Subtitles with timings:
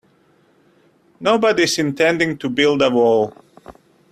[1.19, 3.35] Nobody's intending to build a wall.